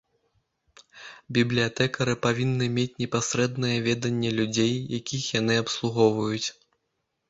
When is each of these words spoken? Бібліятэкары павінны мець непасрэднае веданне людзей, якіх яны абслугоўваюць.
Бібліятэкары 1.39 2.13
павінны 2.25 2.71
мець 2.79 2.95
непасрэднае 3.05 3.77
веданне 3.91 4.35
людзей, 4.41 4.73
якіх 4.99 5.33
яны 5.39 5.53
абслугоўваюць. 5.67 6.47